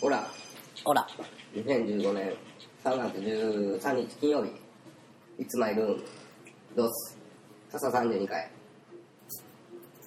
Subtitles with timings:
[0.00, 0.26] ほら、
[0.84, 1.06] ほら、
[1.54, 2.34] 2015年
[2.84, 4.50] 3月13日金曜日、
[5.38, 6.04] いつまいるん、
[6.76, 7.18] ドス、
[7.70, 8.50] 笹32回。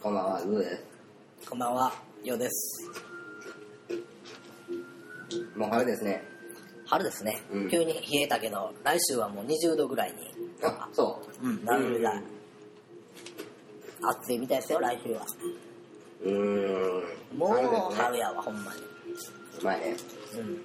[0.02, 0.84] こんばんは、グーです。
[1.50, 2.92] こんばんは、ようです。
[5.56, 6.24] もう春ですね。
[6.86, 10.18] 春ですね、うん急に冷えたけど、来週はもう20度ぐらいに、
[10.64, 11.48] あ、そう。
[11.48, 12.24] うん、なるぐらい。
[14.02, 15.26] 暑いみたいですよ、来週は。
[16.24, 17.38] うーん。
[17.38, 18.89] もう春やわ、ほんまに。
[19.60, 19.96] うまいね。
[20.38, 20.62] うん。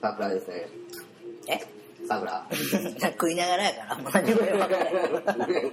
[0.00, 0.68] 桜ですね。
[1.48, 1.78] え？
[2.06, 2.46] 桜。
[3.02, 5.72] 食いながらやから、もう何も言わない。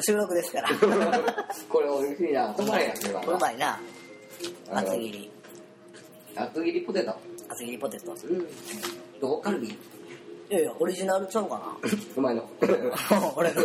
[0.00, 0.68] 収録ですから。
[1.68, 2.54] これ美味しいな。
[2.56, 3.80] うまいやつ今うまいな。
[4.72, 5.30] 厚切り。
[6.36, 7.14] 厚切りポテト。
[7.48, 8.12] 厚切りポテト。
[8.12, 8.46] うん。
[9.20, 9.74] どこカルビい
[10.50, 11.76] やいや、オリジナルちゃうか
[12.16, 12.42] うまいの。
[12.42, 12.48] な。
[13.36, 13.62] 俺の。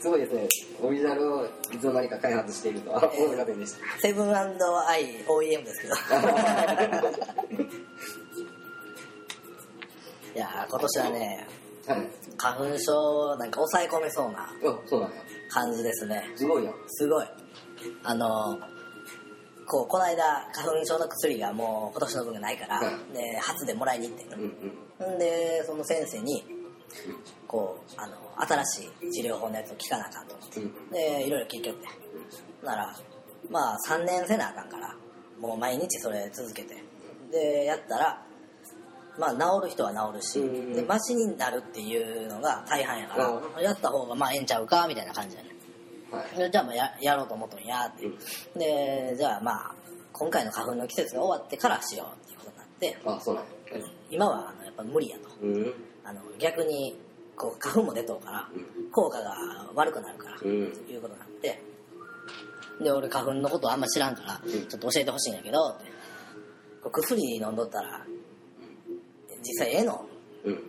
[0.00, 0.48] すごいですね。
[0.82, 4.42] オリジナルをいつの間にか開発しているとは思いませんでしセブンア
[4.96, 5.94] イ OEM ですけど。
[10.34, 11.46] いやー今年はね、
[11.86, 11.92] た。
[11.94, 12.06] はい。
[12.36, 14.48] 花粉症なんか抑え込めそうな。
[15.50, 16.30] 感じですね。
[16.36, 16.74] すごいやん。
[16.86, 17.26] すごい。
[18.04, 18.80] あのー
[19.70, 25.14] こう、この間、花粉症の薬がもう今年の分がないから、うんで、初でもらいに行ってんうんうん。
[25.14, 26.42] んで、その先生に、
[27.46, 30.60] こう、あの、新しい治療法のやつを聞かなあかんと思って。
[30.60, 30.90] うん。
[30.90, 31.86] で、いろいろ聞いてって。
[32.64, 32.96] なら、
[33.48, 34.94] まあ3年せなあかんから、
[35.38, 36.82] もう毎日それ続けて。
[37.30, 38.22] で、やったら、
[39.18, 45.50] まあ治る人は治るし、うんで、マシになるっていうのが大半やから、うやった方がまあええんちゃうか、みたいな感じやね。
[46.10, 46.38] はい。
[46.38, 48.06] でじゃあまあややろうと思っとんやって。
[48.06, 48.18] うん
[48.58, 49.74] で、じゃあまあ、
[50.12, 53.50] 今回の花粉の季節が終わってからしようっていうことになって、あ、そうなんや。
[54.10, 55.28] 今はあのやっぱ無理やと。
[55.42, 55.74] うん。
[56.04, 56.96] あの逆に
[57.36, 59.34] こう花粉も出とうからうん効果が
[59.74, 60.40] 悪くなるから、うん。
[60.40, 60.48] と
[60.92, 61.62] いうことになって
[62.82, 64.50] で俺花粉のことあんま知らんから、うん。
[64.50, 65.78] ちょっと教えてほしいんやけど
[66.90, 68.04] 薬飲んどったら
[69.42, 70.04] 実際ええの？
[70.44, 70.60] うん。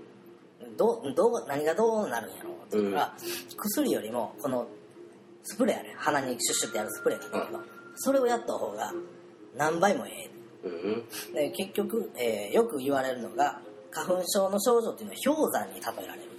[0.77, 3.13] どうどう何がどうなるんやろって言ったら、
[3.57, 4.67] 薬よりもこの
[5.43, 7.59] スプレーやね鼻にシュッシュってやるスプレーなんだけど、
[7.95, 8.93] それをやった方が
[9.57, 10.29] 何倍もえ
[10.63, 10.67] え。
[10.67, 11.33] うん。
[11.33, 13.59] で結局、えーよく言われるのが
[13.91, 16.29] 花粉症の症状っていうのは氷山に例えられる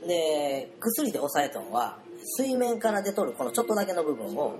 [0.00, 0.06] と。
[0.06, 1.98] で薬で抑えとんは
[2.38, 4.54] 水面から出とるこのちょっとだけの部分を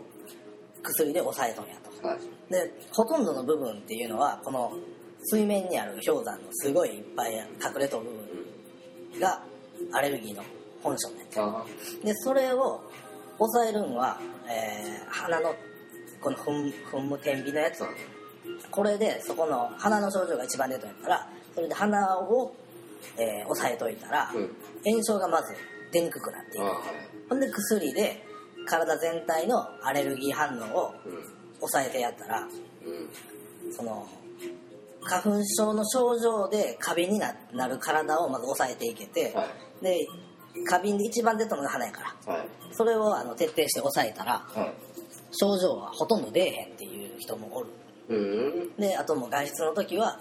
[0.83, 2.07] 薬で抑えとんやと。
[2.07, 2.19] はい。
[2.53, 4.73] でほとんどの部分っていうのはこの
[5.31, 8.11] 水面にある氷山のすごいいっぱい隠れとる部
[9.13, 9.43] 分が
[9.93, 10.43] アレルギーの
[10.83, 11.65] 本性ねあ
[12.05, 12.83] でそれを
[13.39, 15.55] 抑えるんは、えー鼻の
[16.21, 17.85] このふんふむ天日のやつ。
[18.71, 22.55] これでそこの鼻の症状が一番出とんやったらそれで鼻を、
[23.19, 24.51] えー抑えといたら、うん。
[24.85, 25.55] 炎症がまず
[25.93, 26.67] 出にくくなっていく。
[27.29, 28.25] ほんで薬で
[28.67, 31.25] 体全体のアレルギー反応をうん。
[31.61, 33.73] 抑えてやったらうん。
[33.73, 34.07] その
[35.03, 39.47] 花粉症の症状で過敏にななる体をまず抑えていけて、は
[39.81, 39.85] い。
[39.85, 40.07] で
[40.69, 42.49] 過敏で一番出たのが鼻やからはい。
[42.73, 44.73] それをあの徹底して抑えたらはい。
[45.33, 47.69] 症状はほとんど出えへんっていう人もおる
[48.09, 48.77] うん。
[48.77, 50.21] であともう外出の時は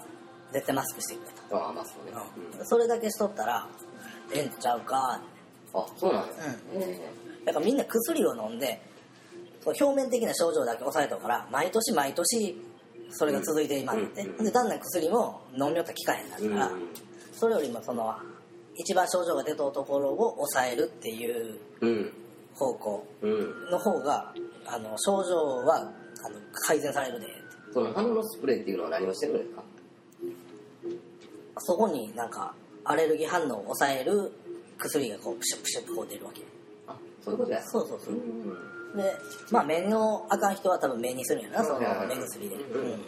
[0.52, 2.12] 絶対マスクしてくれと、ああ、まあそうね。
[2.58, 2.66] うん。
[2.66, 3.66] それだけしとったら
[4.32, 5.20] ええんちゃうか
[5.74, 6.28] あ、そうなんや。
[6.74, 7.44] うん。
[7.44, 8.80] だからみんな薬を飲んで
[9.64, 12.60] 表面的な症状だけ抑えとるから毎年毎年
[13.10, 16.70] それが続いて今って、うんでだんだん薬も飲みよったら効かへんなるから、
[17.32, 18.14] それよりもその
[18.76, 22.12] 一番症状が出たところを抑えるっていううん。
[22.54, 23.70] 方向うん。
[23.70, 24.32] の方が
[24.66, 25.36] あの症状
[25.66, 25.82] はあ
[26.28, 26.36] の
[26.66, 27.26] 改善されるで。
[27.72, 29.62] その鼻のスプレーっていうのは何をしてるんですか？
[31.58, 32.54] そこになんか
[32.84, 34.32] アレルギー反応を抑える
[34.78, 36.42] 薬がこうプシュプシュこう出るわけ
[36.88, 37.62] あ、そういうことや。
[37.64, 38.96] そうそうそううん。
[38.96, 39.04] で
[39.50, 43.02] まあ目のあかん人は多分目にするんやなその目薬で、うんうん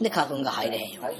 [0.00, 1.18] で花粉が入れへんように、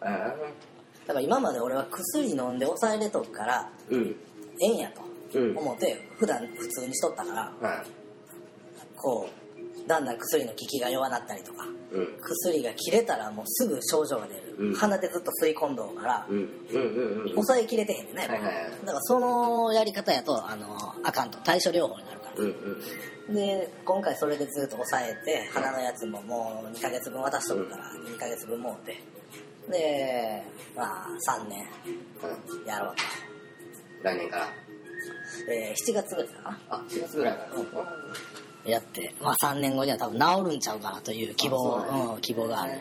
[0.00, 4.16] だから今まで俺は薬飲んで抑えれとくからーうん。
[4.60, 5.00] ええんやと
[5.38, 5.56] うん。
[5.56, 7.86] 思って普段普通にしとったからはい。
[8.96, 9.45] こう
[9.86, 12.18] だんだん薬の効きが弱なったりとかうん。
[12.20, 16.36] 薬が切れたらもうすぐ症状が出る、うん鼻でずっと吸い込んどうから、うん。
[16.36, 17.28] うんうんうん。
[17.30, 18.54] 抑えきれてへんねんね、はいはいはい。
[18.84, 22.50] だからそのやり方やとあのあかんと対処療法になるから、うん
[23.28, 23.34] うん。
[23.34, 29.00] で今回それでずっと抑えて鼻のやつももう2ヶ月分渡しとくから2ヶ月分もうて
[29.70, 30.42] で
[30.76, 31.66] まあ3年
[32.60, 32.94] うんやろう
[34.04, 34.46] 来年から？
[34.46, 34.52] と、
[35.52, 37.50] えー7月ぐらいかなあ、4月ぐらいから。
[38.70, 42.72] やって、まあ、3年後には多分治るんちゃうかなという希望、あそうなん希望がある。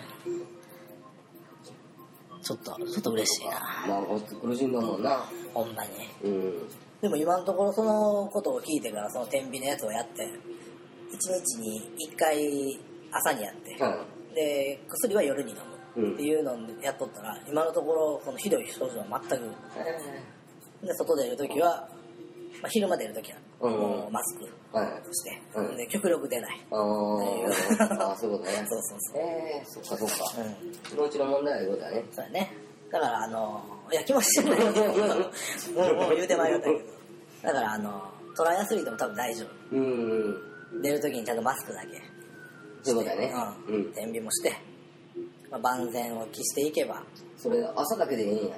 [2.42, 3.86] ちょっとちょっと嬉しいな。
[3.88, 5.26] まあ、ごっつ苦しんだもんな。
[5.54, 5.90] ほんまに。
[6.24, 6.54] うん。
[7.02, 10.28] でも今のところそのことを聞いてからその天秤のやつをやって
[11.12, 12.80] 日に1回
[13.12, 15.58] 朝にやって、うんで薬は夜に飲
[15.96, 16.04] うん。
[16.10, 19.50] むっていうのをやっとったら今のところそのひどい症状は全く。
[20.86, 21.88] で外出る時は、
[22.62, 24.46] まあ、昼間出る時はうんもうマスク
[24.78, 24.88] はい。
[25.14, 25.78] して、うん。
[25.78, 26.66] で極力出ない。
[26.72, 26.78] あー。
[28.02, 28.66] あーそういうことね。
[28.68, 29.22] そうそうそう。
[29.22, 30.42] えー、そっかそっか。
[30.42, 30.74] うん。
[30.90, 32.04] そのうちの問題はいうことだね。
[32.12, 32.52] そうだね。
[32.92, 33.62] だからあの
[33.92, 34.72] いや気持ち悪いよ
[35.76, 36.94] もうもう言うてまいりましたけど。
[37.44, 38.02] だからあの
[38.36, 39.76] トライアスリートも多分大丈夫。
[39.76, 42.02] うん出る時にちゃんとマスクだけ
[42.84, 43.34] そういうことだね。
[43.68, 43.94] ううんん。
[43.94, 44.54] 天秤もして、
[45.50, 47.04] まあ、万全を期していけば。
[47.38, 48.58] それ朝だけでいいんや。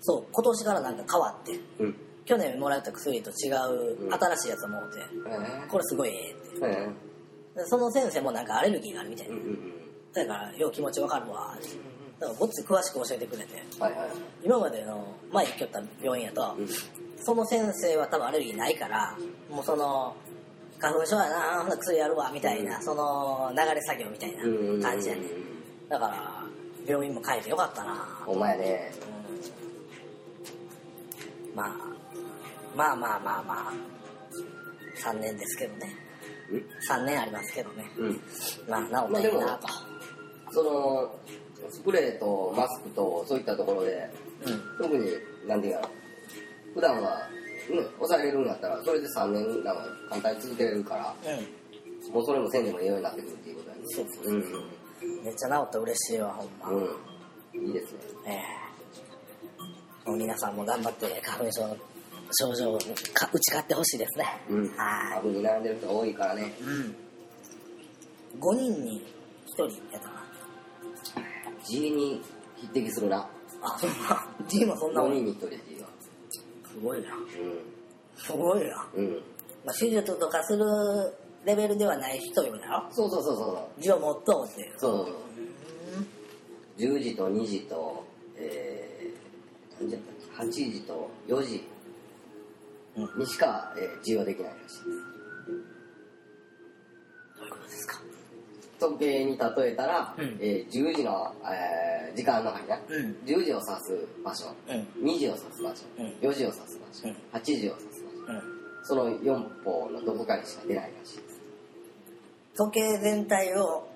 [0.00, 0.24] そう。
[0.32, 1.58] 今年からなんか変わって。
[1.78, 1.96] うん
[2.30, 4.14] 去年もらった薬と違ううん。
[4.14, 6.94] 新しいやつをもうて、えこれすごいええって。
[7.56, 9.72] えでその先生もなんかアレルギーがあるみたいな、うんうん
[10.12, 11.68] だからよう気持ちわかるわって。
[12.20, 13.62] だからごっつい詳しく教えてくれて。
[13.78, 14.08] はいはい。
[14.44, 16.68] 今までの前行きよった病院やと、うん。
[17.18, 19.16] その先生は多分アレルギーないから
[19.48, 20.14] もうその
[20.80, 25.22] 花粉症やなほな薬やるわみたいな、その流れ作業みたいなうんうんうん感じやね、
[25.88, 26.44] だから
[26.86, 28.92] 病院も変えてよかったな、お前ね。
[31.52, 31.56] うん。
[31.56, 31.89] まあ
[32.80, 33.72] まあまあまあまあ
[35.04, 35.94] 3年ですけどね。
[36.88, 37.84] 3年ありますけどね。
[37.98, 38.20] うん。
[38.66, 39.68] まあ治ったらいいなと、
[40.50, 41.14] その
[41.70, 44.10] スプレーとマスクとそういったところで
[44.46, 44.62] うん。
[44.78, 45.10] 特に
[45.46, 45.90] なんていうか
[46.72, 47.28] 普段は、
[47.68, 52.14] ね、抑えれるんだったらそれで3年なんか簡単に続けれるからうん。
[52.14, 53.82] もうそれもせんでもいいようになってくるっていうことだね。
[53.88, 55.22] そうそううん。
[55.22, 57.98] めっちゃ治ったら嬉しいわほんま、うん、うん、いいですね。
[58.26, 58.30] え
[60.06, 60.08] え。
[60.08, 61.76] もう皆さんも頑張って花粉症の
[62.32, 62.78] 症状を
[63.12, 64.68] か打ち勝ってほしいですね、うん。
[64.76, 66.42] は花粉に悩んでる人多いからね。
[66.42, 66.96] い、うん、
[68.40, 68.98] 5人に
[69.46, 70.22] 1人やったな。
[71.66, 72.22] G に
[72.56, 73.28] 匹敵するな。
[73.62, 75.88] あそんな G もそんな4もん人に1人 G は。
[76.72, 77.08] すごいな。
[78.16, 79.04] すごいな、うん。
[79.06, 79.14] うん
[79.64, 80.64] まあ、手術とかする
[81.44, 82.88] レベルではない人よだろ？
[82.92, 83.82] そうそうそうそう。
[83.82, 84.72] 字を持っとうっていう。
[84.78, 86.96] そうそうそう。
[86.96, 88.04] 10時と2時と
[88.36, 90.04] えー、何時だっ
[90.38, 91.56] たっけ？8時と4時。
[91.56, 91.79] うん
[93.16, 94.86] にしか、えー、G はできないらしいです。
[97.38, 98.00] どういうことですか？
[98.80, 100.38] 時計に例えたら、うん。
[100.40, 103.16] えー10時の、えー時間の範囲な、うん。
[103.24, 103.64] 10時を指す
[104.24, 104.46] 場所。
[104.68, 105.06] うん。
[105.08, 106.06] 2時を指す場所、うん。
[106.06, 107.16] 4時を指す場所、うん。
[107.32, 108.32] 8時を指す場所。
[108.32, 108.42] うん。
[108.82, 111.40] その4方のどこかにしか出ないらしいです。
[112.56, 113.86] 時計全体を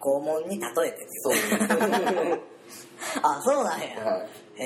[0.00, 1.34] 肛門に例えてそう。
[3.22, 4.28] あそうなんや、はい。
[4.56, 4.64] へ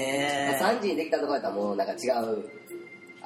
[0.57, 2.45] え3時にできたとこやったらもうなんか違う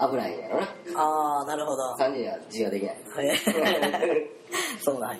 [0.00, 0.68] 危ないんやろな。
[0.96, 1.94] ああなるほど。
[1.98, 2.96] 3時には G ができない。
[4.80, 5.18] そうなんや。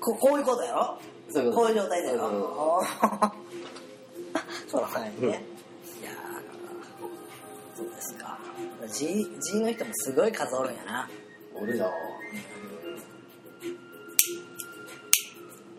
[0.00, 0.98] ここういうことやろ？
[1.30, 1.62] そういうこと。
[1.62, 2.82] こういう状態だよ。
[4.68, 5.16] そうなんやね。
[5.20, 8.38] いやーそうですか。
[8.88, 11.08] G, G の人もすごい数おるんやな。
[11.54, 11.90] おるよ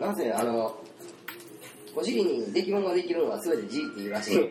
[0.00, 0.76] なぜあの
[1.94, 4.38] お尻に出来物ができるのは全て G っていうらしい。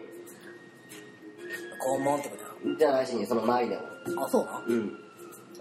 [1.79, 2.36] 肛門ってことや
[2.77, 3.81] じゃないしその周りでも。
[4.15, 4.99] ろあそうなんうん。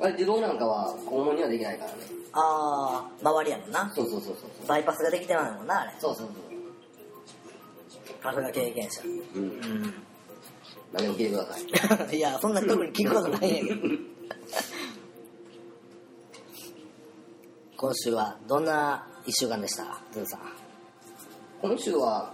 [0.01, 1.97] あれ自動なんかは肛門にはできないからね。
[2.33, 3.91] ああ周りやもんな。
[3.95, 4.67] そうそうそうそうそう。
[4.67, 5.93] バイパスができてないもんなあれ。
[5.99, 6.29] そうそう
[8.23, 9.03] さすが経験者。
[9.03, 9.43] そううん。
[9.43, 9.95] うん。
[10.93, 12.17] 何でも聞いてください。
[12.19, 13.81] いやそんな特に聞くことないんやけど
[17.77, 19.99] 今週はどんな一週間でした？
[20.13, 20.41] ズーさん。
[21.61, 22.33] 今週は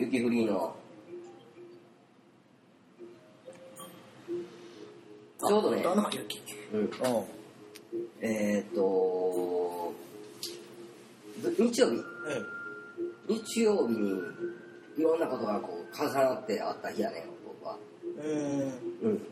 [0.00, 0.74] 雪降りの。
[5.38, 5.82] ちょうどね。
[6.72, 6.88] うんうん。
[8.22, 9.92] えーっと
[11.42, 11.96] ず日曜日。
[11.96, 12.04] うん。
[13.28, 14.10] 日曜日に
[14.96, 17.76] いろんなことがこう重なってあった日やね僕は。
[18.16, 19.10] うん。
[19.10, 19.22] うん。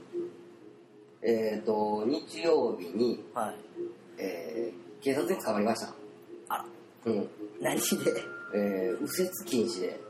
[1.23, 3.55] えーっと日曜日に、はい。
[4.19, 5.95] えー警察に捕まりました。
[6.49, 6.65] あら。
[7.07, 7.29] うん。
[7.61, 7.81] 何で？
[8.55, 10.01] えー、右折禁止で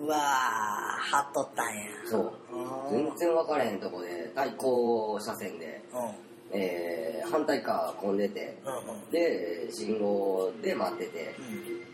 [0.00, 1.82] うわー貼っとったんや。
[2.06, 2.32] そう。
[2.52, 3.06] うん。
[3.06, 6.58] 全然分からへんとこで対向車線で、うん。
[6.58, 9.10] えー反対側混んでてうんうん。
[9.10, 11.34] で信号で待ってて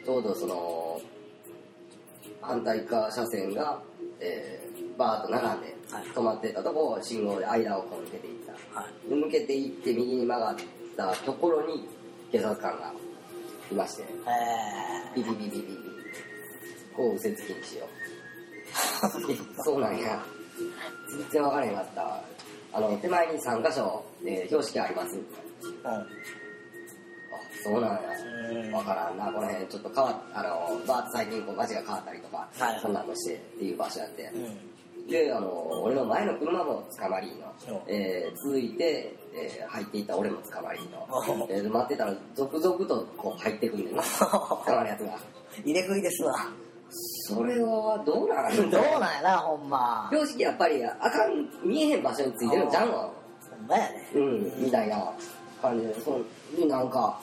[0.05, 0.99] ちょうどその
[2.41, 3.81] 反対側車線が、
[4.21, 6.05] えーバーッと並んではい。
[6.05, 8.81] 止まってたとこを信号で間をこう抜けていった。
[8.81, 9.11] はい。
[9.11, 10.57] で抜けていって右に曲がっ
[10.97, 11.87] たところに
[12.33, 12.93] 警察官が
[13.71, 15.77] いましてえビビビビビ
[16.97, 17.87] ビこう右折禁止よ
[19.65, 20.23] そうなんや。
[21.11, 22.23] 全然分からへんかった。
[22.73, 25.17] あの手前に3箇所、えー標識あります。
[25.17, 25.27] ー、うん
[25.87, 26.07] あ
[27.65, 28.01] そうなんや。
[28.51, 28.73] うん。
[28.73, 29.27] わからんな。
[29.27, 32.81] この辺ちょっと変わっあのバーッと最近こう街が変わったりとか、はい。
[32.81, 35.07] そんなのしてっていう場所やって、うん。
[35.09, 37.53] であの俺の前の車も捕まりの
[37.87, 37.91] う。
[37.91, 40.91] ん、えー続いて、えー入っていった俺も捕まりうん
[41.39, 44.03] の、えー待ってたら続々とこう入ってくんねんな。
[44.21, 45.19] 捕まるやつが。
[45.65, 46.35] 入れ食いですわ
[46.91, 50.09] それはどうなん どうなんやなほんま。
[50.13, 53.09] 正直やっぱりあかん見えへん場所についてるんちゃうのほ
[53.65, 54.11] んまやね。
[54.15, 55.13] うんみたいな
[55.61, 56.01] 感じで。
[56.01, 57.19] そうなんか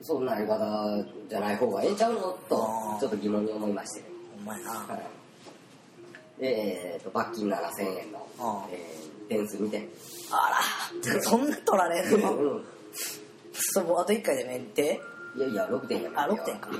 [0.00, 2.20] そんなやり方じゃない方がええんちゃうの？
[2.48, 2.68] と
[3.00, 4.04] ちょっと疑問に思いまして、
[4.36, 4.70] ほんまやな。
[4.72, 6.40] はい。
[6.40, 9.86] でえー、と罰金7000円のあ、えー点数2点
[10.30, 10.48] あ
[11.12, 12.32] ら そんな取られるの？
[12.34, 12.64] うん。
[13.52, 15.00] そうあと1回で免停
[15.36, 16.70] いやいや6点やあ6点か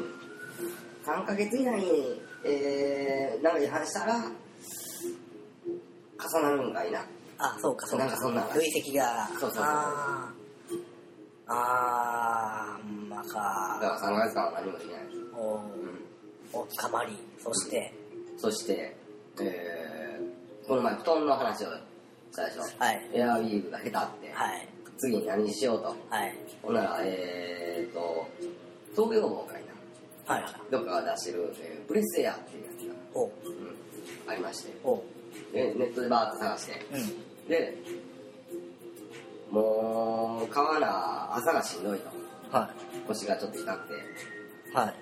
[1.08, 4.14] 3ヶ月以内に、えー、なんか違反したら
[6.20, 7.00] 重なるんかいな。
[7.38, 8.04] あそうかそうか。
[8.04, 9.26] なんかそんな累積が。
[9.28, 15.00] そうそうそうあーあーほんまだかから3ヶ月間は何もできない、
[15.34, 17.16] おうん、お捕まり。
[17.42, 17.94] そして。
[18.36, 18.94] そして、
[19.40, 21.80] えー、この前布団の話をし
[22.36, 23.10] たでしょはい。
[23.14, 23.90] エアウィーヴが下手っ
[24.28, 24.68] て、はい。
[24.98, 25.96] 次に何しようと。
[26.10, 26.34] はい。
[26.62, 28.28] ほんならえーと
[28.94, 29.67] 東京防会
[30.28, 33.24] はいどっかが出してる、えーブレスエアっていうやつが、お。
[33.24, 33.30] うん、
[34.30, 34.74] ありまして。
[35.54, 36.86] ネットでバーッと探して。
[36.92, 37.48] うん。
[37.48, 37.78] で
[39.50, 42.10] もう買わな朝がしんどいと。
[42.50, 42.70] は
[43.06, 43.94] 腰がちょっと痛くて。
[43.94, 44.94] いは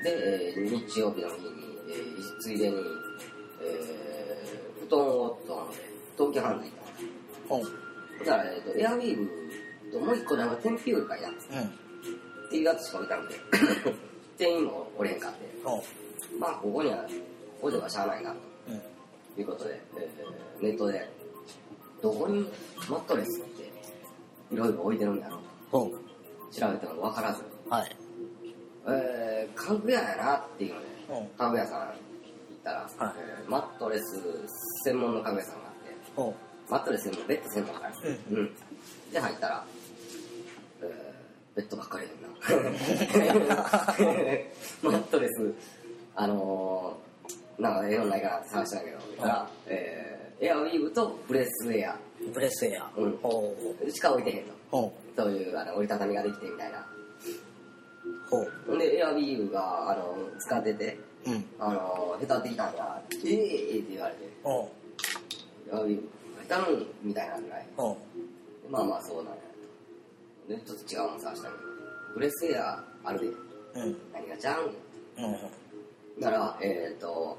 [0.00, 0.04] い。
[0.04, 1.50] で、えー日曜日の日に、
[1.90, 2.76] えーついでに、
[3.62, 5.74] えー布団をと思って
[6.16, 6.70] 東京ハンズ
[7.48, 7.66] 行った
[8.24, 11.32] んだから、えー、とエアウィーヴともう一個なんか天日ウールかいなっ
[12.50, 13.34] ていうやつしか置いたんで
[14.38, 15.38] 店員もおれへんかって。
[16.38, 17.04] まあここには
[17.60, 18.82] 補助がしゃあないなうん。
[19.34, 21.08] ということで、えーネットで
[22.02, 22.48] どこに
[22.88, 23.62] マットレスって
[24.52, 25.90] いろいろ置いてるんだろうと。
[26.52, 27.42] 調べても分からず。
[27.68, 27.96] はい。
[28.86, 31.22] えー、家具屋やなっていうのでう。
[31.24, 31.92] ん家具屋さん行っ
[32.62, 33.14] たら、はい。
[33.18, 34.04] えーマットレス
[34.84, 35.70] 専門の家具屋さんがあ
[36.22, 36.34] って
[36.70, 38.36] マットレス専門ベッド専門からうん。
[38.38, 38.54] うん。
[39.12, 39.64] で入ったら、
[40.82, 41.13] えー
[41.56, 43.56] ベッドばっかりやんな
[44.82, 45.54] マットレス
[46.16, 51.96] あのー、なんかええのないかなって探したんだけど、だから、えー、エアウィーヴとブレスエア。
[52.32, 52.90] ブレスエア。
[52.96, 53.18] うん。
[53.22, 53.90] おう。
[53.90, 54.92] しか置いてへんと。
[55.16, 56.84] そういうあの折りたたみができてみたいな
[58.28, 61.44] ほんでエアウィーヴがあの使っててうん。
[61.58, 64.28] あの下手ってきたんやええって言われて。
[64.44, 64.68] おう。
[65.70, 67.66] エアウィーヴ下手るみたいなぐらい。
[67.76, 67.96] おう。
[68.70, 69.38] まあまあそうなんや
[70.48, 71.60] とでちょっと違うもん探したけど。
[72.14, 73.26] ブレスエアあるで。
[73.26, 73.30] う
[73.86, 73.96] ん。
[74.12, 76.20] 何がちゃうんうん。
[76.20, 77.38] だからえっ、と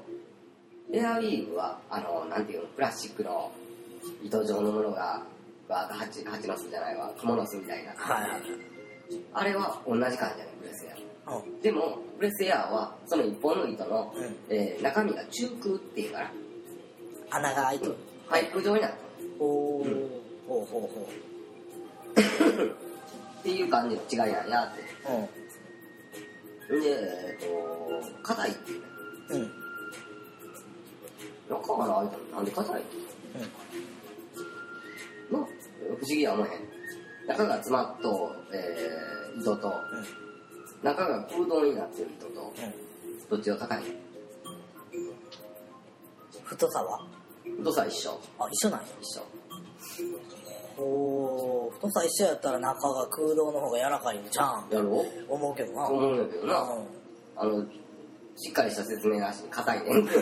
[0.92, 2.66] エアウィーヴはあのなんていうの？
[2.68, 3.50] プラスチックの
[4.22, 5.22] 糸状のものが
[5.68, 7.12] バーッと蜂蜂の巣じゃないわ。
[7.16, 8.30] 蜘蛛の巣みたいな、はい
[9.32, 10.90] あれは同じ感じやねブレスエ
[11.26, 14.36] アでもブレスエアはその一本の糸の、うん。
[14.48, 16.32] えー中身が中空っていうから。
[17.30, 17.96] 穴が開いとる。
[18.28, 18.98] パイプ状になって
[19.38, 20.10] おううん。
[20.48, 21.08] ほうほうほ
[22.62, 22.76] る
[23.46, 24.82] っていう感じの違いなんやって。
[26.74, 28.72] うでえっ、と硬いって。
[28.72, 28.86] いうね
[29.30, 29.48] うんい
[31.48, 32.82] たのなんで硬い
[35.30, 37.28] のの不思議や思えへん。
[37.28, 39.72] 中が詰まっと、えー糸と
[40.82, 43.28] 中が空洞になってる糸とうん。
[43.30, 43.82] どっちが硬い？
[46.42, 47.06] 太さは？
[47.58, 48.20] 太さ一緒。
[48.40, 48.86] あ一緒なんや。
[49.00, 49.22] 一緒
[50.78, 51.74] おー。
[51.74, 54.68] 太さ一緒やったら中が空洞の方が柔らかいんじゃん？
[54.70, 55.88] やろ思うけどな。
[55.88, 56.86] う思うんだけどな、うん。
[57.36, 57.64] あの
[58.36, 60.00] しっかりした説明なしに硬いね。
[60.02, 60.12] ん だ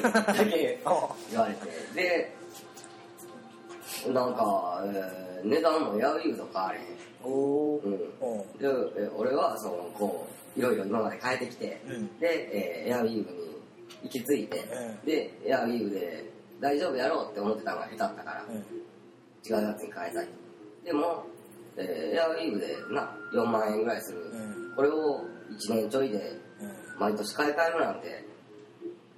[0.47, 0.81] け。
[1.31, 1.67] 言われて。
[1.95, 2.35] で
[4.13, 6.81] なんか、えー値段もエアウィーヴとかあれ
[7.23, 7.85] おー。
[7.87, 8.13] うん。
[8.21, 8.67] おで
[9.03, 12.19] え俺はそのこういろいろ今まで変えてきて、うん。
[12.19, 12.49] で、
[12.85, 13.55] えーエアウィーヴに
[14.05, 15.01] 行き着いて、うん。
[15.05, 16.31] でエアウィーヴで
[16.61, 18.57] 大丈夫やろうって思ってたのが下手だったから、うん。
[18.57, 20.29] 違うやつに変えたい
[20.85, 21.25] でも、
[21.77, 24.73] えーエアウィーヴでな4万円ぐらいする、うん。
[24.77, 26.33] これを1年ちょいで
[26.99, 28.25] 毎年買い替えるなんて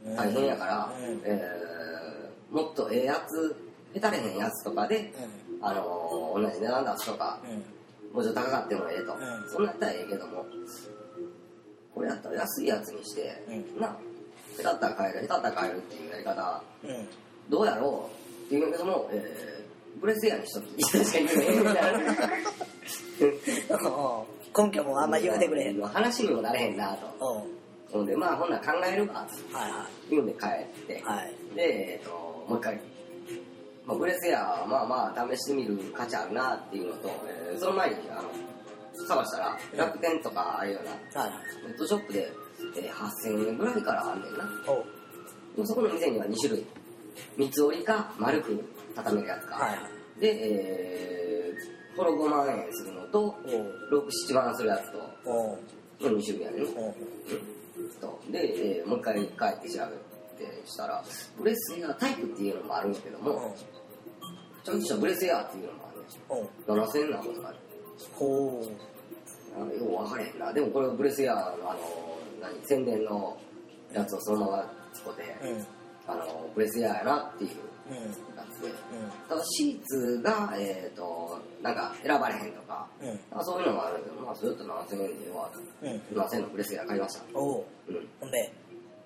[0.07, 0.17] うん。
[0.17, 1.21] 大変やから、うん。
[1.25, 3.57] えーもっとええやつ
[4.01, 5.13] 下手れへんやつとかで、
[5.61, 7.39] あのー同じ値段出すとか、
[8.13, 9.19] もうちょっと高かってもええと、ん。
[9.51, 10.47] そんなんやったらええけども
[11.95, 13.81] これやったら安いやつにして、うん。
[13.81, 13.97] な
[14.57, 17.09] 下手だったら買える下手だったら買えるっていうやり方うん。
[17.51, 22.01] どうやろうって言うけども、えー、ブレスエアにしとき確かに言うねみたいな
[24.65, 27.47] 根拠もあんま言うてくれへん話にもなれへんなと。
[27.93, 29.15] ほんでまあほんなら考えるわ
[29.53, 31.33] はいは言うんで帰って、いはい。
[31.55, 32.11] で、えっと
[32.49, 32.81] もう一回、
[33.87, 38.31] まあ、ブレスエアはまあまあ試してみる価値あるなっていうのと、えーその前にあの
[39.09, 40.85] 探したら、楽天とかああいうよう
[41.15, 41.31] な、はい。
[41.31, 41.69] はい。
[41.69, 42.33] ネットショップで、
[42.77, 44.49] えー8000円ぐらいからあんねんな。
[45.65, 46.67] そこの店には2種類。
[47.37, 48.63] 三つ折りか丸く
[48.97, 49.55] 畳めるやつか。
[49.57, 49.77] はいは
[50.17, 50.21] い。
[50.21, 53.35] で、えー、これ5万円するのと、おう
[53.93, 54.99] 6、7万するやつと、
[56.01, 56.59] の2種類やね
[58.01, 61.05] とで、えーもう一回帰って調べてしたら、
[61.39, 63.55] ブレスエアタイプっていうのもあるんだけども、
[64.65, 67.59] ちゃんとしたブレスエアっていうのもあるねおう7000円なことかある。
[68.13, 69.59] ほう。
[69.59, 70.53] なんかよう分かれへんな。
[70.53, 73.37] でもこれブレスエアのあの、何、宣伝の
[73.93, 75.67] やつをそのまま使って、うん。
[76.07, 77.51] あの、ブレスエアやなっていう
[77.91, 78.36] うん。
[78.63, 78.69] で。
[78.69, 78.73] う
[79.29, 83.07] ただシーツが、えっ、と、なんか選ばれへんとか、ん。
[83.07, 83.45] うん。
[83.45, 85.61] そういうのもあるけど、まあそれだと7000円でええわと。
[85.61, 86.23] うん。
[86.23, 87.23] 7000円のブレスエア買いました。
[87.35, 87.65] おう。
[87.89, 88.09] うん。
[88.21, 88.53] ほんで、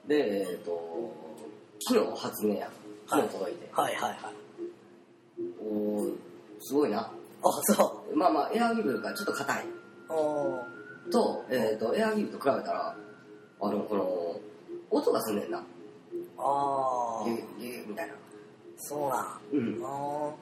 [0.08, 1.14] で、えっ、と、
[1.88, 2.70] 昨日発明や。
[3.08, 3.68] 昨日届いて。
[3.72, 4.18] はいはいはい。
[5.60, 6.14] おー
[6.60, 7.00] すごいな。
[7.00, 7.12] あ、
[7.74, 9.64] そまあまあ、エアウィーヴがちょっと硬い。
[9.64, 9.68] う。
[10.10, 11.10] おう。
[11.10, 12.94] と、えっ、と、エアウィーヴと比べたら、
[13.62, 14.40] あの、この、
[14.90, 15.58] 音がすんねんな。
[16.38, 17.60] あギュー。
[17.60, 18.14] ギュギュみたいな。
[18.80, 19.56] そうなん。
[19.56, 19.82] うん。
[19.84, 20.34] あ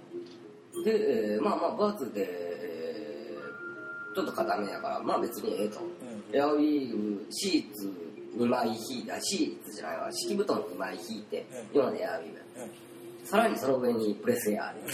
[0.84, 5.78] で、えーまあまあ、分厚くて、えーちょっと硬めやから、まあ別にええと。
[5.78, 5.82] ー。
[5.82, 5.84] う
[6.32, 6.36] ん。
[6.36, 7.92] エアウィーヴ、シーツ
[8.36, 12.30] 2枚引いた、シーツじゃないわ、敷布団2枚引いて、うん今のでエアウィーヴ。
[12.62, 12.70] うん。
[13.30, 14.72] さらにその上にプレスエア。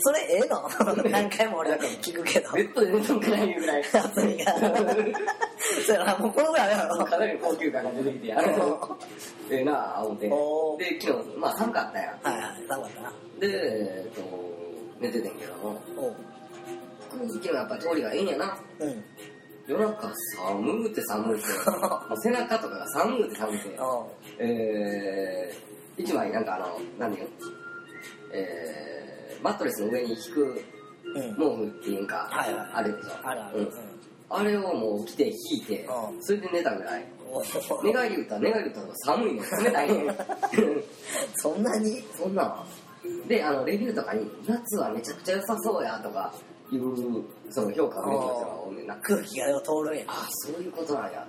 [0.00, 0.68] それええの？
[1.10, 1.70] 何回も俺
[2.02, 2.50] 聞くけど。
[2.52, 3.82] ベッドで寝とんかないぐらい。
[3.84, 4.52] 厚みが。
[5.86, 7.04] そうやな、もうこのぐらいやろ。
[7.04, 8.98] かなり高級感が出てきて、あの、
[9.50, 10.28] ええなあ、思って。
[10.28, 12.18] で、昨日、まあ寒かったやん。
[12.22, 13.12] はいはい、寒かったな。
[13.38, 14.20] で、えっと、
[14.98, 16.16] 寝ててんけども、おう。
[17.10, 18.58] 空気のやっぱ通りがいいんやな。
[18.80, 19.04] うん。
[19.68, 23.78] 夜中寒うって寒うって、もう背中とかが寒うって寒うて。
[24.38, 25.67] えー、
[25.98, 27.30] 一枚なんかあの、何ていうの
[28.32, 30.64] えー、マットレスの上に引く
[31.14, 31.36] うん。
[31.36, 33.10] 毛布っていうんか、はいはいあるでしょ？
[33.28, 33.58] あるある。
[33.60, 33.70] うん
[34.30, 37.04] あれをもう着て引いてう、んそれで寝たぐらい。
[37.82, 40.16] 寝返り打ったら寝返り打ったら寒いねん冷たいねん
[41.36, 42.02] そんなに？
[42.14, 42.66] そんなん
[43.26, 46.34] であのレビューとかに夏はめちゃくちゃ良さそうやとか
[46.70, 50.04] いうその評価を見てる人が多な空気がよう通るんや。
[50.08, 51.26] あそういうことなんや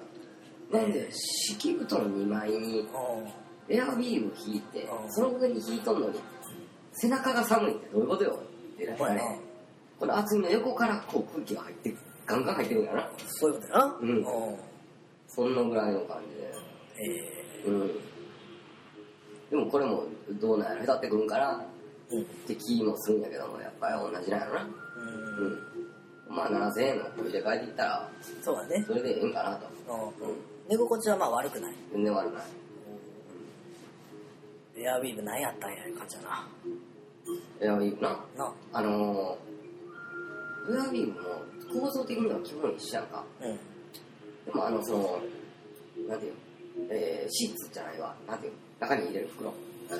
[0.72, 2.86] なんで敷布団2枚に。
[3.70, 5.12] エアビーム引いてうん。
[5.12, 6.20] その上に引いとんのに
[6.94, 8.40] 背中が寒いってどういうことよ？
[8.76, 8.96] ってな。
[8.98, 9.22] ほらな。
[10.00, 13.10] この厚みの横からこう空気が入ってガンガン入ってるんやな。
[13.28, 13.98] そういうことやな。
[14.02, 14.26] うん。
[15.28, 16.52] そんなぐらいの感じで。
[17.66, 17.88] えうん。
[19.50, 20.04] でもこれも
[20.40, 20.86] どうなんやろ？
[20.86, 22.22] 下手ってくるんかなーうん。
[22.24, 24.62] って気もするんやけどもやっぱり同じなんやろな。
[24.62, 24.70] う
[25.44, 25.46] ん。
[25.46, 26.36] うん。
[26.36, 28.10] まあ7000円のこれで帰っていったら
[28.42, 28.84] そうだね。
[28.88, 29.68] それでええんかなと。
[29.94, 30.36] うん。
[30.68, 31.74] 寝心地はまあ悪くない。
[31.94, 32.44] 全然悪くない
[34.82, 36.48] エアウィーヴ何やったんやいう感じやな。
[37.62, 38.26] エアウィーヴな。
[38.38, 38.54] な。
[38.72, 41.22] あのー、エアウィーヴも
[41.82, 43.26] 構造的には基本一緒やんか。
[43.42, 43.60] うん。
[44.46, 45.20] でもあのその
[46.08, 46.40] なんていうの？
[46.92, 48.16] えー、シーツじゃないわ。
[48.26, 48.88] なんていうの？
[48.88, 49.54] 中に入れる袋。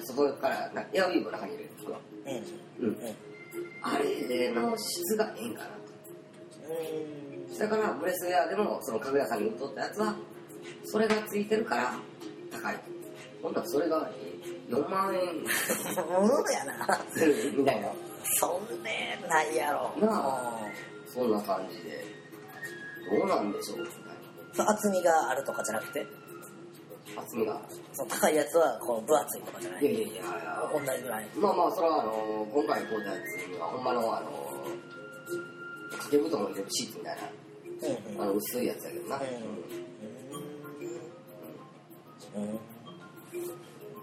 [0.06, 1.98] そこからなエアウィーヴの中に入れる袋。
[2.26, 2.88] うん。
[2.88, 2.96] うん。
[2.96, 3.16] うん。
[3.84, 5.70] あれの質がええんかな。
[7.50, 7.60] うん。
[7.60, 10.16] だからブレスウェアでもその家具屋さんに売っとったやつは
[10.86, 12.00] それがついてるから
[12.50, 12.80] 高い。
[13.44, 14.29] ほんならそれがえー
[14.70, 15.22] 4万円
[16.22, 17.00] ものやな。
[17.58, 17.90] みたいな
[18.40, 19.92] そんねないやろ。
[20.00, 20.60] なあ
[21.08, 22.04] そんな感じで
[23.18, 23.88] どうなんでしょう
[24.58, 26.06] 厚みがあるとかじゃなくて、
[27.16, 27.60] な厚みが
[27.94, 29.86] その高いやつはこう分厚いとかじゃない？
[29.86, 29.88] い。
[29.88, 30.24] やいやいや
[30.72, 31.28] 同じぐらい。
[31.36, 34.30] まあまあそれはあの今回買うたやつにはほんまのあの
[35.92, 37.18] 掛け布団を入れるシーツみたい
[37.82, 38.18] うんうん。
[38.18, 39.20] なあの薄いやつやけどな、う
[42.40, 42.60] んうん。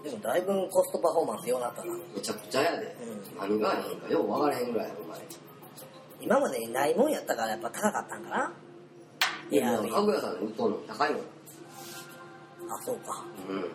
[0.07, 1.93] でもだいぶコストパフォーマンスようなったな。
[2.15, 5.21] めちゃくちゃやで、う何がええんかよう分からへんぐらいほんまに
[6.21, 8.53] 今までにないもんやったからやっぱ高かったんかな。
[9.51, 11.21] いや、家具屋さんで売っとんの高いのあ、
[12.83, 13.25] そうか。
[13.49, 13.65] うん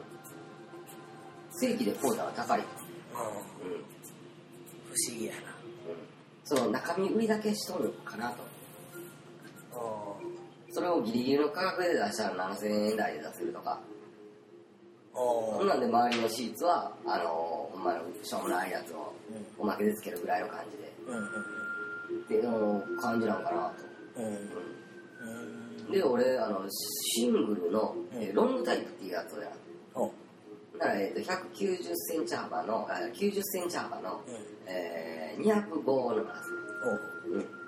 [1.54, 2.64] 正規で買うたら高いうん。
[2.64, 3.84] うん
[4.92, 5.40] 不思議やな。
[6.44, 8.42] その中身売りだけしとるかなと
[9.78, 13.91] うそれをギリギリの価格で出したら7000円台で出せるとかん。
[15.14, 19.12] そんなんで周りのシーツはあのほんまのしょうもないやつを
[19.58, 21.16] おまけでつけるぐらいの感じでうん。
[21.16, 21.24] うん。
[21.24, 23.72] っていうの感じなんかな
[25.86, 29.48] と、で俺あのシングルの、えーロングタイプっていうやつをや。
[30.78, 34.34] だから、えー、と190センチ幅のあ90センチ幅の、うん。
[34.66, 37.38] えー、205のなんですねおう。
[37.38, 37.62] うん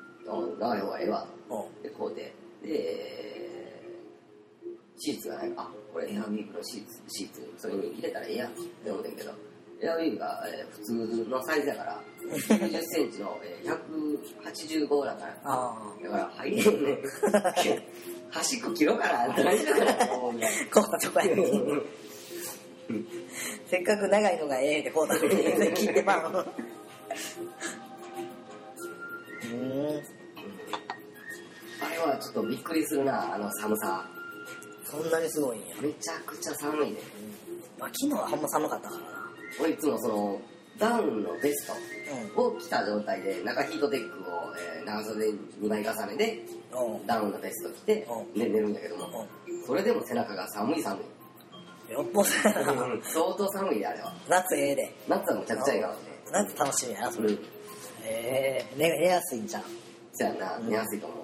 [0.59, 1.27] 長い方がええわ。
[1.49, 3.34] とでこうでで
[5.05, 8.53] シーツがないあこれエアウィーヴのシーツシーツそれに入れたらええやん。
[8.53, 9.31] って思ってんけど。
[9.83, 12.01] エアウィーヴが、えー普通のサイズやから
[12.49, 15.37] 90センチの、えー185だから。
[15.45, 16.99] あだから入れんね
[18.31, 19.35] 端っこ切ろうかな。
[19.35, 20.33] 大丈夫かなこ
[20.97, 21.83] うちょこやに
[23.67, 26.47] せっかく長いのがええでこうだけで切ってまう。
[29.53, 30.03] うん。
[31.83, 34.09] あれはちょっとびっくりするなあの寒さ
[35.03, 36.99] そんなにすごいんや、めちゃくちゃ寒いね。
[37.79, 39.07] まあ、昨日はほんま寒かったからな。
[39.61, 40.41] 俺いつもその
[40.79, 42.31] ダウンのベスうん。
[42.31, 47.07] トを着た状態で中ヒートテックを、えー長袖2枚重ねでうん。
[47.07, 49.27] ダウンのベスト着て寝るんだけども
[49.67, 51.01] それでも背中が寒い寒
[51.89, 51.93] い。
[51.93, 54.13] よっぽど相当寒いであれは。
[54.29, 54.95] 夏ええで。
[55.09, 55.99] 夏はむちゃくちゃいいからね。
[56.33, 57.29] 夏楽しみやなそれ。
[57.29, 57.39] うん。
[58.05, 58.75] ええ。
[58.77, 59.63] 寝寝やすいんじゃん
[60.13, 61.15] そやな寝やすいと思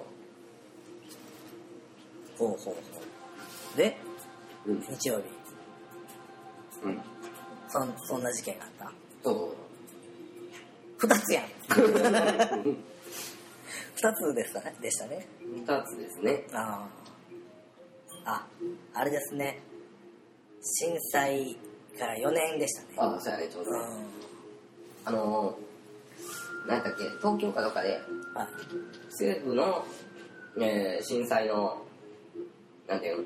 [2.37, 2.75] ほうほうほう
[3.75, 3.97] で
[4.65, 4.81] ううん。
[4.81, 5.23] 日曜日。
[6.83, 6.99] うん。
[7.69, 8.91] そんそんな事件があっ
[9.23, 9.55] そ
[10.99, 11.07] う。
[11.07, 11.45] た二つやん。
[11.69, 12.75] そ う
[13.95, 14.75] 二つでしたね。
[14.81, 15.27] でしたね。
[15.41, 16.45] 2つですね。
[16.53, 16.87] あ
[18.25, 18.47] ああ
[18.93, 19.59] あれですね。
[20.61, 21.57] 震災
[21.97, 22.87] から4年でしたね。
[22.97, 23.71] あそうやねちょうど。
[25.05, 27.89] あのー、何だっけ東京かどっかで
[28.35, 28.47] はい。
[29.09, 29.83] 政府の、
[30.59, 31.81] えー震災の
[32.87, 33.23] なんていうの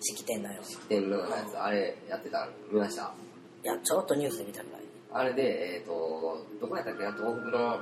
[0.00, 2.46] 式典のような式典のやつあれやってた？
[2.46, 3.12] の見ました？
[3.64, 4.82] いやちょっとニュースで見たぐらい。
[5.10, 7.02] あれでえっ、とどこやったっけ？
[7.04, 7.80] な東北の、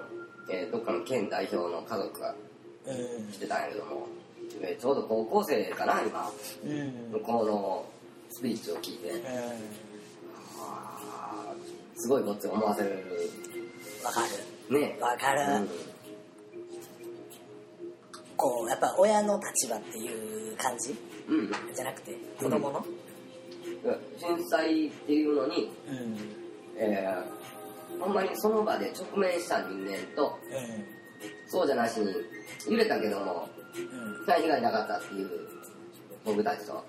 [0.51, 2.35] えーどっかの県代表の家族が
[2.87, 3.33] うん。
[3.33, 4.07] 来てたんやけども、
[4.63, 6.31] えーちょうど高校生かな今。
[6.65, 7.11] うん。
[7.13, 7.87] 向こうの
[8.31, 9.13] スピーチを聞いて、
[11.97, 13.05] すごいこっち思わせる。
[14.05, 14.21] わか
[14.71, 14.79] る。
[14.81, 14.99] ね。
[15.01, 15.69] わかる、うん。
[18.37, 20.91] こうやっぱ親の立場っていう感じ？
[20.91, 20.97] うん
[21.75, 22.85] じゃなくて子供の？
[24.19, 26.19] 震災っていうのに、うん。
[26.77, 30.39] えー、ほんまにその場で直面した人間と
[31.49, 32.13] そうじゃなしに
[32.69, 33.83] 揺れたけどもうん。
[33.83, 35.31] うん被害なかったっていう
[36.25, 36.85] 僕たちと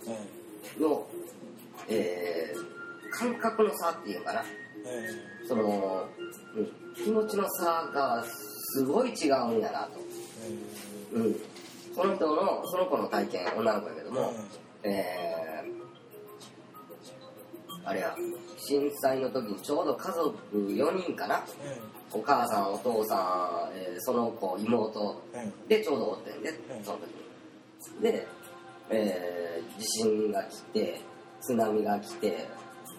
[0.78, 0.84] うん。
[0.84, 1.08] の、
[1.88, 4.44] えー、感覚の差っていうかな。
[5.48, 6.08] その、
[6.56, 10.00] うん、気持ちの差がすごい違うんやなと、
[11.14, 11.36] うん、
[11.94, 14.34] その人のその子の体験女の子ども、
[14.84, 18.16] えー、あれや
[18.58, 21.44] 震災の時にちょうど家族4人かな。
[22.12, 25.22] お母さんお父さん、えーその子妹
[25.68, 26.84] でちょうどおってんで、うん。
[26.84, 27.10] その時
[27.98, 28.02] に。
[28.02, 28.28] で、
[28.90, 31.02] えー地震が来て
[31.42, 32.48] 津波が来て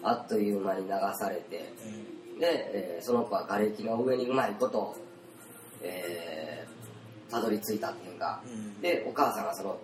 [0.03, 1.71] あっという間に流されてで、
[2.41, 4.95] えーその子は瓦礫の上にうまいこと、
[5.81, 8.41] えーたどり着いたっていうか、
[8.81, 9.77] でお母さんがその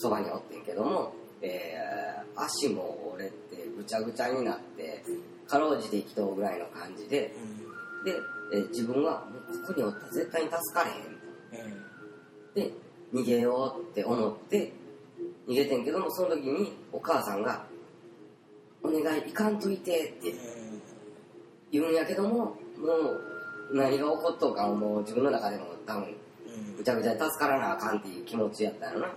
[0.00, 2.00] そばにおってんけども、えー
[2.36, 5.02] 足も折れてぐちゃぐちゃになって
[5.46, 7.34] かろうじて生きとうぐらいの感じで
[8.04, 8.14] で、
[8.54, 10.94] えー自分はもうここにおったら絶対に助かれへ
[12.64, 12.72] んで
[13.12, 14.72] 逃げようって思って
[15.46, 17.66] 逃げてんけどもその時にお母さんが
[18.82, 20.34] 「お願い行かんといて」って
[21.70, 22.54] 言うんやけどもも
[23.72, 26.16] う何が起こっとうかもう自分の中でも多分
[26.78, 29.08] ぐちゃぐちゃで助からなあかんっていう気持ちやったんやろな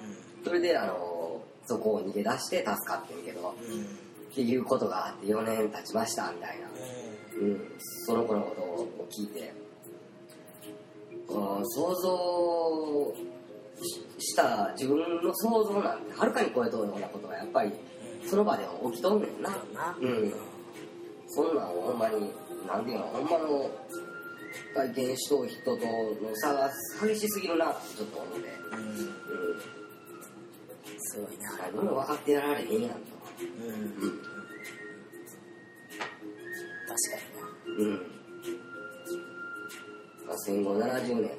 [0.43, 3.56] それであのそこを逃げ出して助かってんけど
[4.32, 6.67] っていうことがあって4年経ちましたみたいな、
[7.41, 7.71] うん、
[8.06, 9.39] その子のことを聞いて。
[9.39, 9.63] うん
[11.65, 13.15] 想像
[13.82, 17.71] しした自分の想像なんてはるかに超えとるようなことがやっぱり
[18.25, 19.51] その場では起きとんねんな。
[19.99, 20.34] うん。
[21.27, 22.32] そんなんほんまに
[22.67, 23.69] なんていうのほんまの
[24.75, 29.83] 体験しとう人との差が激しすぎるなってちょっと思うねうん
[31.13, 31.38] すごい。
[31.38, 32.82] な何も分かってやられへん。
[32.82, 32.91] やん。
[32.91, 32.97] と
[33.39, 33.67] うん。
[33.69, 33.69] う
[34.08, 34.21] ん。
[36.89, 37.17] 確か
[37.67, 38.02] にうん。
[40.43, 41.32] 戦後70年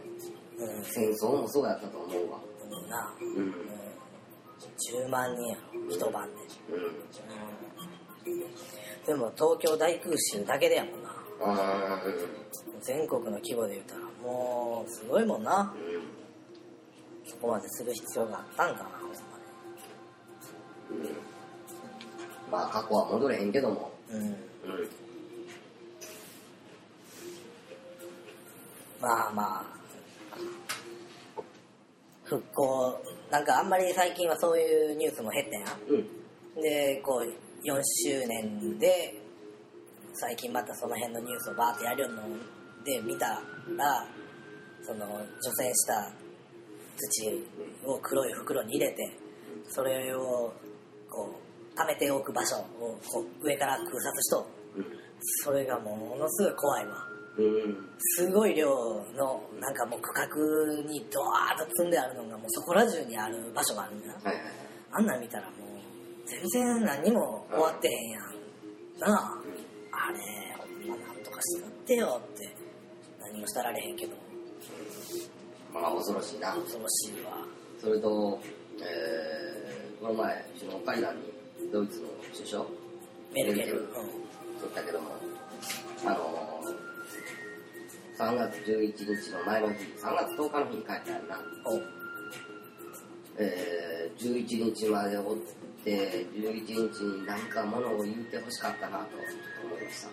[0.58, 0.84] うん。
[0.84, 2.38] 戦争もそうやったと思うわ
[3.20, 3.26] うん。
[3.36, 3.54] うん。
[4.94, 6.34] 10万人やろ一晩で
[6.70, 8.44] うん。
[9.06, 11.02] でも東京大空襲だけでやもん。
[11.02, 11.10] な
[12.80, 15.42] 全国の規模で言うたらもうすごいもん。
[15.42, 17.28] なうん。
[17.28, 18.76] そこまでする必要があったん。
[18.76, 18.90] かな
[20.94, 22.50] うん。
[22.50, 23.92] まあ過去は戻れへんけども。
[24.10, 24.22] にうん。
[24.22, 24.36] うん
[29.00, 29.64] まあまあ。
[32.24, 32.98] 復興
[33.30, 35.78] なんかあんまり最近はそういうニュースも減ったや。
[35.88, 35.98] うん。
[35.98, 39.14] んでこう4周年で
[40.14, 42.22] 最近またその辺のニュースをバーってやるの
[42.84, 43.26] で見た
[43.76, 44.06] ら
[44.82, 45.06] その
[45.42, 46.12] 除染した
[46.96, 47.44] 土
[47.86, 49.18] を黒い袋に入れて
[49.68, 50.52] それを
[51.14, 54.46] こう貯めておく場所をこう上から空撮しと。
[54.76, 54.84] うん
[55.42, 57.06] それがものすごい怖いわ。
[57.38, 58.68] うんすごい量
[59.16, 60.26] のなんかもう区画
[60.90, 64.40] にドワーッと積んであるのがもうそこら中にある場所があるんだなはい
[64.92, 65.74] あんなん見たらもう
[66.26, 68.22] 全然何も終わってへんやん
[69.00, 69.06] な。
[69.16, 70.18] ああれ
[70.58, 72.54] ほんまなんとかしてやってよって。
[73.20, 74.16] 何もしたられへんけど。
[75.72, 76.54] まあ恐ろしいな。
[76.54, 77.32] 恐ろしいわ。
[77.80, 78.38] それと、
[78.78, 79.63] えー、
[80.04, 81.22] この前首脳会談に
[81.72, 82.62] ドイツの首相
[83.32, 83.86] メルケル、うん、
[84.60, 85.06] 取ったけども
[86.04, 91.40] あのー、3月11日の前の日3月10日の日に帰ったんやな。
[91.64, 91.80] お。
[93.38, 95.36] えー、11日までおっ
[95.82, 99.16] て11日に何かものを言ってほしかったなと
[99.64, 100.10] 思いました。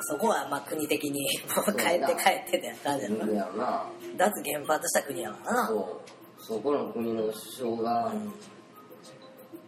[0.00, 3.86] そこはまあ国的にもう帰って帰ってやろななんな。
[4.16, 5.68] 脱原発した国やからな。
[5.68, 8.32] そうそこの国の首相が、うん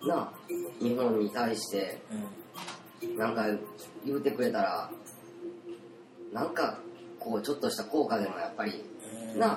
[0.07, 0.31] な
[0.79, 1.99] 日本に対して
[3.03, 3.17] うん。
[3.17, 3.47] なんか
[4.05, 4.91] 言うてくれたら
[6.33, 6.79] なんか
[7.19, 8.85] こうちょっとした効果でもやっぱり、
[9.33, 9.41] うん。
[9.41, 9.51] なあ。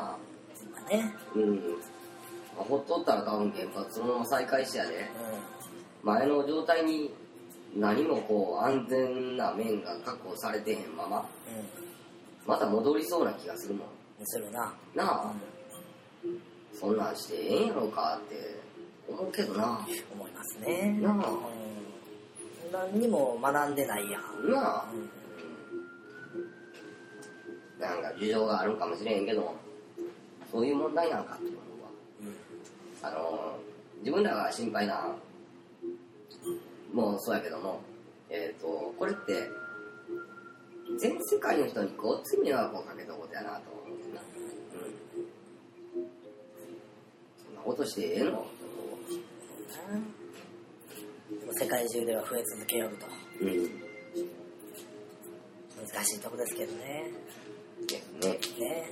[0.74, 1.14] まあね。
[1.36, 1.56] うん、
[2.56, 4.96] まあほっとったら多分原発そのまま再開してやで。
[6.04, 7.14] う前の状態に
[7.76, 11.30] 何もこう安全な面が確保されてへんまま
[12.48, 13.88] また戻りそうな気がするもん。
[14.24, 14.74] するな。
[14.96, 15.34] なあ
[16.80, 18.56] そんなんしてええんやろうかって
[19.08, 19.86] 思うけどな。
[20.14, 20.98] 思いますね。
[21.02, 21.14] なあ。
[21.14, 22.72] うん。
[22.72, 24.50] 何にも学んでないやん。
[24.52, 24.86] なあ。
[24.94, 25.10] うん。
[27.80, 29.56] なんか事情があるんかもしれへんけど
[30.52, 31.90] そういう問題なんかって思うわ。
[33.02, 33.58] あの
[34.00, 35.16] 自分らが心配な
[36.94, 37.82] もうそうやけども
[38.30, 39.50] えっ、とこれって
[41.00, 43.79] 全世界の人にごっつい迷惑をかけたことやなと
[47.70, 48.46] そんなことしてええの？
[51.54, 53.06] 世界中では増え続けよると。
[53.42, 53.70] ううん。
[55.88, 57.12] 難しいとこですけどね。
[58.22, 58.32] ね。
[58.60, 58.90] ね。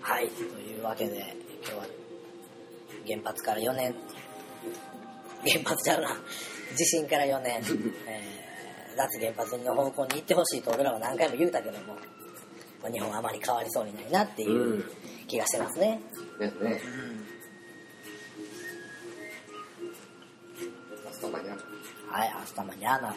[0.00, 0.28] はい。
[0.28, 1.86] というわけで今日は
[3.06, 3.94] 原発から4年。
[5.46, 6.08] 原発ちゃうな。
[6.76, 7.60] 地震から4年、
[8.08, 8.44] えー
[8.96, 11.96] 脱原発の方向に行ってほしいと俺らは何回も言うたけども
[12.84, 14.84] まあ日本はあまり変わりそうにないなっていうう
[15.26, 16.02] 気がしてますね、
[16.38, 16.60] ですね。
[16.60, 16.64] う
[21.00, 21.04] ん。
[21.06, 21.52] ラストマニア
[22.14, 23.16] はい、明日マニャーな